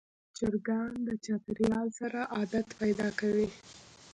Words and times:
چرګان 0.37 0.91
د 1.07 1.09
چاپېریال 1.25 1.87
سره 1.99 2.19
عادت 2.35 2.67
پیدا 2.81 3.07
کوي. 3.19 3.47